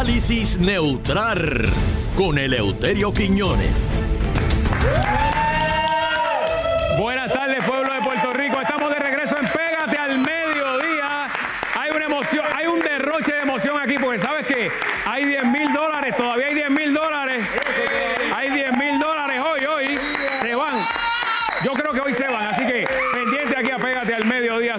[0.00, 1.68] análisis neutral
[2.16, 3.86] con Eleuterio Quiñones.
[6.98, 8.62] Buenas tardes, pueblo de Puerto Rico.
[8.62, 11.26] Estamos de regreso en Pégate al mediodía.
[11.78, 14.70] Hay una emoción, hay un derroche de emoción aquí, porque sabes que
[15.04, 17.46] hay 10 mil dólares, todavía hay 10 mil dólares.
[18.34, 20.00] Hay 10 mil dólares hoy, hoy.
[20.32, 20.78] Se van.
[21.62, 24.78] Yo creo que hoy se van, así que pendiente aquí a Pégate al mediodía.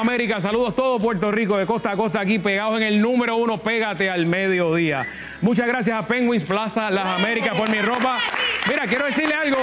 [0.00, 3.58] América, saludos todo Puerto Rico, de costa a costa aquí pegados en el número uno,
[3.58, 5.06] Pégate al mediodía.
[5.40, 8.18] Muchas gracias a Penguins Plaza Las Américas por mi ropa.
[8.68, 9.58] Mira, quiero decirle algo.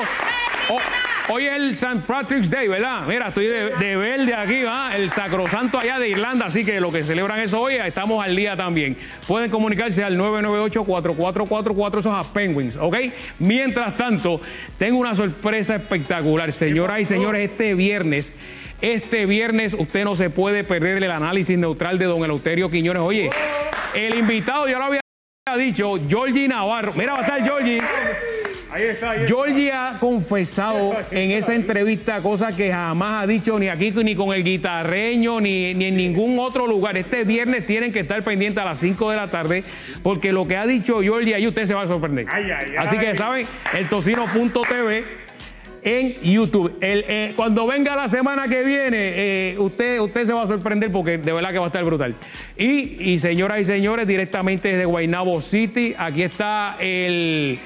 [1.30, 2.02] Hoy es el St.
[2.06, 3.04] Patrick's Day, ¿verdad?
[3.08, 4.96] Mira, estoy de, de verde aquí, ¿va?
[4.96, 8.58] El sacrosanto allá de Irlanda, así que lo que celebran eso hoy, estamos al día
[8.58, 8.98] también.
[9.28, 12.98] Pueden comunicarse al 998-4444, esos a Penguins, ¿ok?
[13.40, 14.42] Mientras tanto,
[14.78, 16.52] tengo una sorpresa espectacular.
[16.52, 18.36] Señoras y señores, este viernes,
[18.82, 23.02] este viernes usted no se puede perder el análisis neutral de don Eleuterio Quiñones.
[23.02, 23.30] Oye,
[23.94, 25.02] el invitado, ya lo había
[25.58, 26.94] dicho, Georgie Navarro.
[26.96, 27.82] Mira, va a estar Georgie.
[28.72, 29.28] Ahí está, ahí está.
[29.28, 34.34] Georgie ha confesado en esa entrevista cosas que jamás ha dicho ni aquí ni con
[34.34, 36.98] el guitarreño ni, ni en ningún otro lugar.
[36.98, 39.64] Este viernes tienen que estar pendientes a las 5 de la tarde
[40.04, 42.28] porque lo que ha dicho Georgie ahí usted se va a sorprender.
[42.32, 42.76] Ay, ay, ay.
[42.78, 45.21] Así que saben, el tocino.tv
[45.84, 46.78] en YouTube.
[46.82, 51.18] Eh, cuando venga la semana que viene, eh, usted, usted se va a sorprender porque
[51.18, 52.16] de verdad que va a estar brutal.
[52.58, 57.58] Y, señoras y señores, directamente desde Guaynabo City, aquí está el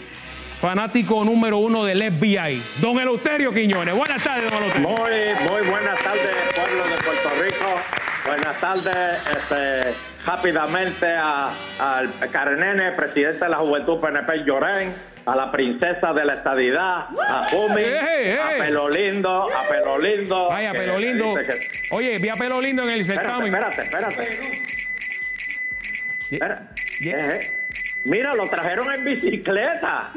[0.60, 3.96] fanático número uno del FBI, don Eleuterio Quiñones.
[3.96, 4.90] Buenas tardes, don Eleuterio.
[4.90, 7.66] Muy, muy buenas tardes, pueblo de Puerto Rico.
[8.26, 9.94] Buenas tardes, este,
[10.26, 14.96] rápidamente a- al Karenene, presidente de la Juventud PNP Llorén,
[15.26, 18.40] a la princesa de la estadidad, a Jumi, ¡Eh, eh!
[18.40, 20.48] a Pelo Lindo, a Pelo Lindo.
[20.50, 21.34] Vaya, pelo lindo.
[21.36, 23.54] que- Oye, vi a pelo lindo en el Espérate, certamen.
[23.54, 24.24] espérate, espérate.
[26.32, 26.62] Espera.
[27.00, 27.20] Yeah.
[27.20, 27.48] Eh, eh.
[28.06, 30.12] Mira, lo trajeron en bicicleta,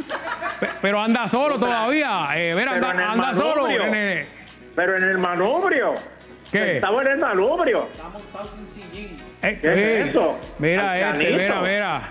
[0.60, 2.28] Pe- Pero anda solo todavía.
[2.34, 3.62] Eh, mira, anda, en el anda solo.
[3.62, 3.90] manubrio.
[3.90, 4.26] nene.
[4.76, 5.94] pero en el manubrio.
[6.52, 6.76] ¿Qué?
[6.76, 7.88] Estaba en el manubrio.
[9.42, 10.38] Eh, ¿Qué es eh, eso?
[10.58, 12.08] Mira este, mera, mira.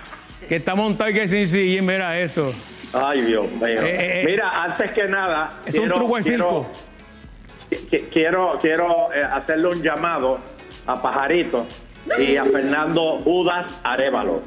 [0.50, 2.54] Que está montado y que sin sillín, mira esto.
[2.94, 3.66] Ay, Dios mío.
[3.82, 5.50] Eh, eh, Mira, antes que nada.
[5.66, 6.66] Es un truco de circo.
[7.90, 10.40] Quiero, quiero, quiero, eh, hacerle un llamado
[10.86, 11.66] a Pajarito
[12.18, 14.42] y a Fernando Judas Arevalo.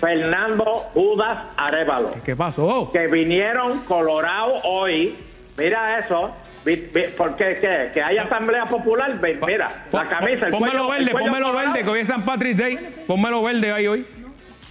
[0.00, 2.14] Fernando Judas Arevalo.
[2.24, 2.90] ¿Qué pasó?
[2.92, 5.14] Que vinieron Colorado hoy.
[5.56, 6.32] Mira eso.
[6.64, 7.90] Vi- vi- ¿Por qué?
[7.92, 9.20] ¿Que hay asamblea popular?
[9.46, 11.72] Mira, la camisa, el Pónmelo cuello- verde, pónmelo colorado.
[11.72, 12.88] verde, que hoy es San Patrick's Day.
[13.06, 14.04] Pónmelo verde ahí hoy.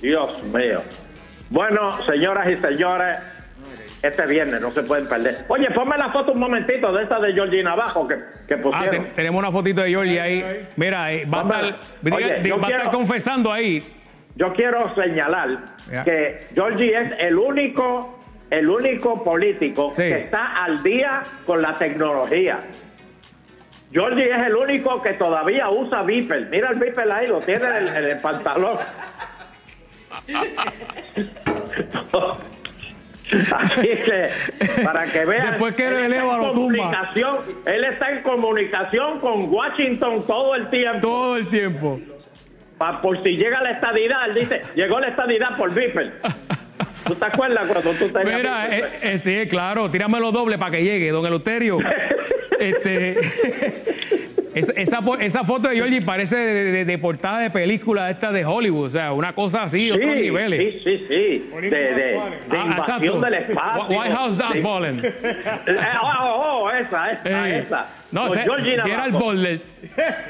[0.01, 0.81] Dios mío.
[1.53, 3.19] Bueno, señoras y señores,
[4.01, 5.35] este viernes no se pueden perder.
[5.49, 8.15] Oye, ponme la foto un momentito de esta de Georgina abajo que,
[8.47, 8.89] que Ah, pusieron.
[8.89, 10.67] ten- tenemos una fotito de Georgie ahí.
[10.77, 13.83] Mira, eh, va, a estar, diga- Oye, diga- yo va a estar quiero- confesando ahí.
[14.35, 15.59] Yo quiero señalar
[16.03, 18.19] que Georgie es el único,
[18.49, 20.01] el único político Sí.
[20.01, 22.57] que está al día con la tecnología.
[23.91, 26.47] Georgie es el único que todavía usa Viper.
[26.49, 28.77] Mira el Viper ahí, lo tiene en el, en el pantalón.
[33.55, 34.29] Así que,
[34.83, 35.51] para que vean.
[35.51, 40.55] Después que él lo está eleva, en comunicación, Él está en comunicación con Washington todo
[40.55, 40.99] el tiempo.
[40.99, 41.99] Todo el tiempo.
[42.77, 46.13] Pa- por si llega la estadidad, él dice, llegó la estadidad por Viper.
[47.05, 50.83] ¿Tú te acuerdas cuando tú tenías Mira, eh, eh, sí, claro, tíramelo doble para que
[50.83, 51.79] llegue, don Eleuterio.
[52.59, 53.17] este,
[54.55, 58.85] esa, esa, foto de Georgie parece de, de- de portada de película esta de Hollywood,
[58.85, 60.73] o sea, una cosa así, otros niveles.
[60.75, 61.51] Sí, sí, sí.
[61.61, 62.17] De, de, de
[62.51, 63.19] Ah, invasión exacto.
[63.21, 63.97] del espacio.
[63.97, 64.59] White House Sí.
[64.61, 65.01] fallen.
[65.65, 67.87] Eh, oh, oh, oh, esa, esa, Eh, esa.
[68.11, 68.45] no, ese-
[68.83, 69.13] Gerald.
[69.13, 69.61] Butler,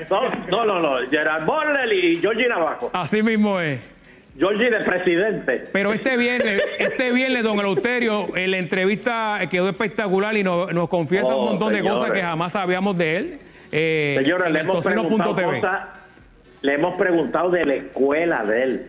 [0.09, 1.07] No, no, no, no.
[1.09, 2.89] Gerard Borler y Georgie Navajo.
[2.94, 3.89] así mismo es.
[4.38, 5.66] Georgie de presidente.
[5.72, 10.89] Pero este viernes, este viernes, don Eleuterio, en la entrevista quedó espectacular y nos, nos
[10.89, 13.39] confiesa Oh, un montón de cosas que jamás sabíamos de él.
[13.75, 15.81] Eh, Señores, en le hemos, preguntado cosas,
[16.61, 18.88] le hemos preguntado de la escuela de él,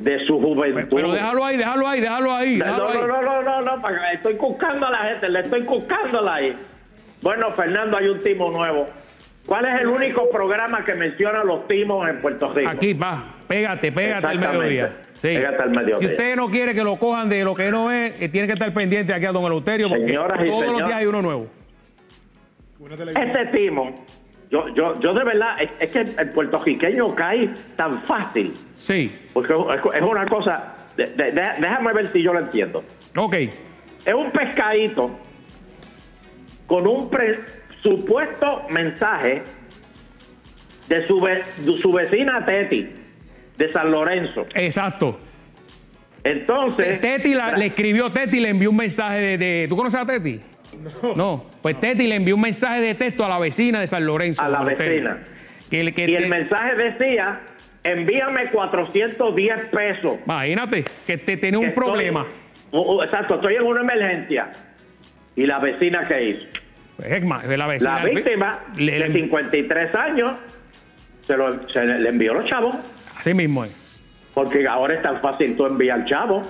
[0.00, 0.96] de su juventud.
[0.96, 2.56] Pero déjalo ahí, déjalo ahí, déjalo ahí.
[2.56, 2.98] No, déjalo ahí.
[2.98, 6.56] no, no, no, no, no, que- estoy buscando a la gente, le estoy buscándola ahí.
[7.22, 8.86] Bueno, Fernando, hay un timo nuevo.
[9.46, 12.68] ¿Cuál es el único programa que menciona los timos en Puerto Rico?
[12.68, 14.90] Aquí va, pégate, pégate al mediodía.
[15.12, 15.28] Sí.
[15.28, 15.96] Pégate al mediodía.
[15.96, 18.54] Si usted no quiere que lo cojan de lo que no es, eh, tiene que
[18.54, 21.46] estar pendiente aquí a don Eleuterio porque Señoras y todos los días hay uno nuevo.
[22.90, 23.94] Este timo,
[24.50, 29.52] yo, yo, yo de verdad, es, es que el puertorriqueño cae tan fácil, Sí, porque
[29.52, 32.84] es es una cosa, de- de- de- déjame ver si yo lo entiendo.
[33.16, 33.34] ok.
[33.34, 35.18] Es un pescadito
[36.66, 37.40] con un pre-
[37.82, 39.42] supuesto mensaje
[40.88, 42.88] de su, ve- de su vecina Teti,
[43.56, 44.46] de San Lorenzo.
[44.54, 45.18] Exacto.
[46.22, 50.06] Entonces, Teti la- le escribió Teti, le envió un mensaje de, de- ¿Tú conoces a
[50.06, 50.40] Teti?
[51.16, 51.46] No.
[51.62, 54.42] Pues Teti le envió un mensaje de texto a la vecina de San Lorenzo.
[54.42, 55.18] A la vecina.
[55.70, 57.40] Que, le- que y el mensaje decía,
[57.82, 60.18] envíame 410 pesos.
[60.26, 62.26] Imagínate, que te tiene un estoy- problema.
[62.70, 64.50] Uh, uh, exacto, estoy en una emergencia.
[65.36, 66.46] ¿Y la vecina qué hizo?
[66.96, 67.98] Pues, es más, de la vecina.
[67.98, 70.32] La víctima le- de le- 53 años
[71.20, 72.76] se, lo, se le envió los chavos,
[73.18, 74.30] Así mismo es.
[74.34, 76.46] porque ahora es tan fácil tú enviar chavos.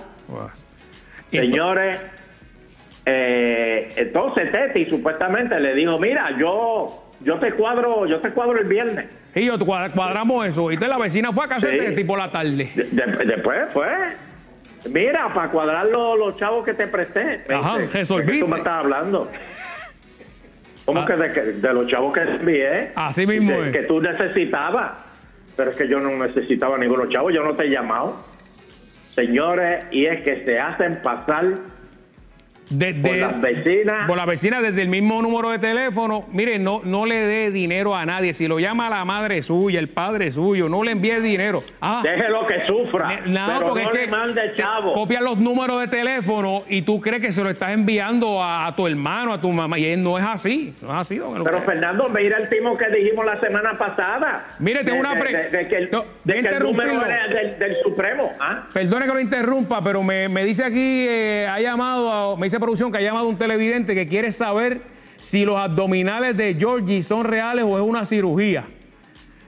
[1.31, 2.01] Señores,
[3.07, 8.67] eh, entonces Teti supuestamente le dijo, mira, yo yo te cuadro, yo te cuadro el
[8.69, 9.07] viernes.
[9.35, 10.71] Y yo cuad- cuadramos eso.
[10.71, 11.87] Y la vecina fue a casa de Sí.
[11.87, 12.71] Teti por la tarde.
[12.75, 13.87] De- de- después fue,
[14.91, 17.45] mira, para cuadrar los, los chavos que te presté.
[17.53, 17.79] Ajá.
[17.79, 18.05] ¿de qué
[18.41, 19.31] tú me estás hablando?
[20.85, 21.07] ¿Cómo Ah.
[21.07, 22.91] que de, de los chavos que envié?
[22.95, 23.77] Así mismo De- es.
[23.77, 24.93] Que tú necesitabas.
[25.57, 28.17] Pero es que yo no necesitaba ninguno chavo, yo no te he llamado.
[29.15, 31.45] Señores, y es que se hacen pasar
[32.71, 34.07] De, por de- las vecinas.
[34.09, 36.25] por la vecina desde el mismo número de teléfono.
[36.33, 38.33] Mire, no, no le dé dinero a nadie.
[38.35, 41.59] Si lo llama la madre suya, el padre suyo, no le envíe dinero.
[41.81, 43.21] Ah, Déjelo que sufra.
[43.21, 44.93] Ne- pero porque no es le que mande chavo.
[44.93, 48.75] copias los números de teléfono y tú crees que se lo estás enviando a, a
[48.77, 50.75] tu hermano, a tu mamá, y no es así.
[50.81, 51.61] No es así, don Pero.
[51.63, 54.47] Fernando, mira el timo que dijimos la semana pasada.
[54.59, 56.93] Mire, tengo De- una de- pre- de, de que el, No, de que el número
[56.93, 57.07] interrumpirlo.
[57.07, 58.33] era del, del Supremo.
[58.41, 58.65] ¿ah?
[58.73, 62.54] Perdone que lo interrumpa, pero me, me dice aquí, eh, ha llamado, a- me dice
[62.61, 64.81] producción que ha llamado un televidente que quiere saber
[65.17, 68.65] si los abdominales de Georgie son reales o es una cirugía.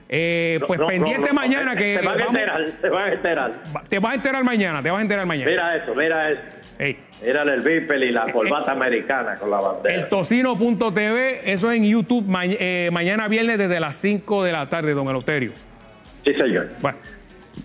[0.09, 4.15] Eh, pues No, pendiente no, mañana que Se van a enterar, a te vas a
[4.15, 5.51] enterar mañana, te vas a enterar mañana.
[5.51, 6.41] Mira eso, mira eso.
[6.79, 6.97] Ey.
[7.25, 10.07] Mira el bípel y la corbata americana con la El bandera.
[10.07, 14.93] tocino.tv, eso es en YouTube ma- eh, mañana viernes desde las 5 de la tarde,
[14.93, 15.51] don Eleuterio.
[16.23, 16.69] Sí, señor.
[16.81, 16.97] Bueno,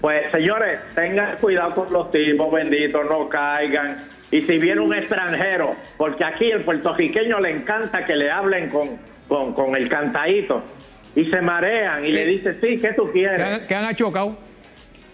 [0.00, 3.97] Pues, señores, tengan cuidado con los tipos, benditos, no caigan.
[4.31, 8.99] Y si viene un extranjero, porque aquí el puertorriqueño le encanta que le hablen con,
[9.29, 10.62] con, con el cantadito.
[11.15, 13.41] Y se marean y le dicen, sí, ¿qué tú ¿qué quieres?
[13.41, 14.37] han, qué han chocado?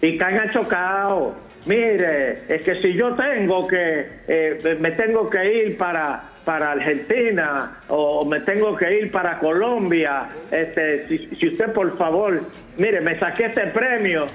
[0.01, 1.35] y caen a chocado.
[1.65, 7.79] Mire, es que si yo tengo que, eh, me tengo que ir para, para Argentina
[7.89, 12.39] o me tengo que ir para Colombia, este, si, si usted por favor,
[12.77, 14.25] mire, me saqué este premio.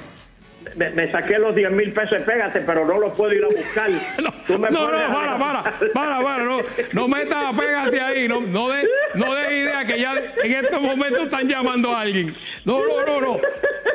[0.77, 3.49] Me, me saqué los 10 mil pesos de pégate, pero no lo puedo ir a
[3.49, 3.91] buscar.
[4.49, 5.63] No, no, no, a- para, para,
[5.95, 6.59] para, para, no,
[6.93, 11.21] no metas, pégate ahí, no, no de, no de idea que ya en estos momentos
[11.25, 12.35] están llamando a alguien.
[12.65, 13.41] No, no, no, no.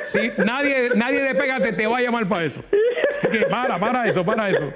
[0.04, 2.63] Si nadie, nadie de pégate te va a llamar para eso.
[3.18, 4.72] Así que para, para eso, para eso.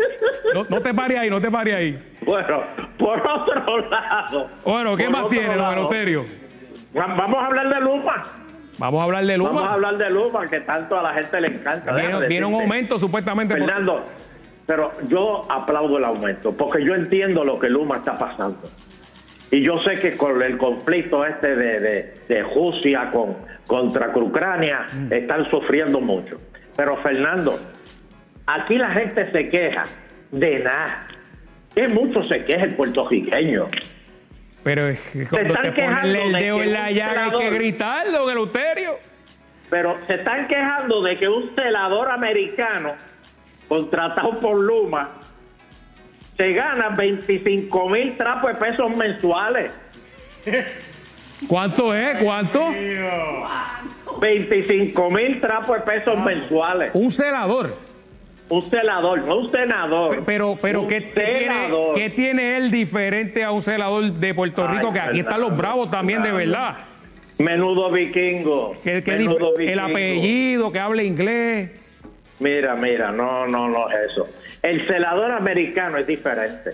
[0.54, 2.04] No, no te pares ahí, no te pares ahí.
[2.22, 2.64] Bueno,
[3.00, 4.50] por otro lado.
[4.64, 6.24] Bueno, ¿qué más tiene, don lado, Eleuterio?
[6.94, 8.22] Vamos a hablar de Luma.
[8.80, 9.74] Vamos a hablar de Vamos a Luma.
[9.74, 11.94] hablar de Luma, que tanto a la gente le encanta.
[12.28, 13.54] Viene, un aumento supuestamente.
[13.56, 14.04] por- Fernando,
[14.66, 18.60] pero yo aplaudo el aumento, porque yo entiendo lo que Luma está pasando.
[19.52, 23.36] Y yo sé que con el conflicto este de, de, de Rusia con,
[23.68, 25.14] contra Ucrania Mm.
[25.14, 26.40] están sufriendo mucho.
[26.76, 27.60] Pero Fernando,
[28.48, 29.84] aquí la gente se queja
[30.32, 31.06] de nada.
[31.76, 33.68] Que mucho se queja el puertorriqueño.
[34.64, 37.32] Pero es que cuando están te ponen quejando el de dedo en la llaga hay
[37.32, 39.00] que senador- gritar, don Eleuterio.
[39.70, 42.94] Pero se están quejando de que un celador americano
[43.68, 45.10] contratado por Luma
[46.38, 49.78] se gana 25 mil trapos de pesos mensuales.
[51.48, 52.20] ¿Cuánto es?
[52.20, 52.68] ¿Cuánto?
[54.20, 56.92] 25 mil trapos de pesos mensuales.
[56.94, 57.78] Un celador.
[58.50, 60.24] Un celador, no un senador.
[60.26, 64.68] Pero, pero Un ¿qué, qué tiene, qué tiene él diferente a un celador de Puerto
[64.68, 64.92] Ay, Rico?
[64.94, 66.78] Que aquí están los bravos también, de verdad.
[67.40, 68.76] Menudo vikingo.
[68.84, 71.72] Menudo dif- el apellido, que hable inglés.
[72.40, 74.28] Mira, mira, no, no, no es eso.
[74.62, 76.72] El celador americano es diferente.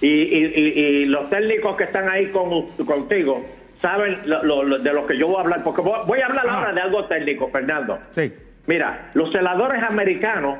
[0.00, 3.44] Y, y- y- y los técnicos que están ahí con, contigo
[3.80, 6.26] saben lo- lo- lo- de lo que yo voy a hablar, porque voy, voy a
[6.26, 6.54] hablar Ah.
[6.54, 7.98] ahora de algo técnico, Fernando.
[8.10, 8.32] Sí.
[8.66, 10.58] Mira, los celadores americanos,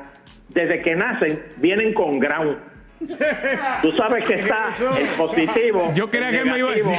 [0.53, 2.57] desde que nacen, vienen con ground.
[3.81, 6.93] Tú sabes que está el positivo, Yo creía el que me iba a decir.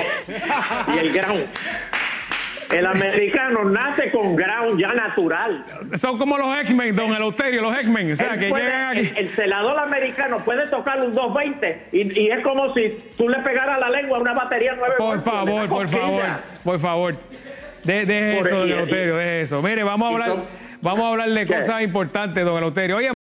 [0.94, 1.44] y el ground.
[2.70, 5.62] El americano nace con ground ya natural.
[5.94, 8.12] Son como los X-Men, don Eleuterio, los X-Men.
[8.12, 9.00] O sea, Él que puede- llegan aquí.
[9.16, 13.38] El, el celador americano puede tocar un 220 y, y es como si tú le
[13.40, 16.22] pegaras la lengua a una batería 9 Por favor, por favor,
[16.64, 17.14] por favor.
[17.84, 19.62] De, de Por eso, don Eleuterio, de eso.
[19.62, 20.44] Mire, vamos a hablar, son-
[20.82, 21.54] vamos a hablar de ¿Qué?
[21.56, 22.96] cosas importantes, don Eleuterio.
[22.96, 23.10] Oye,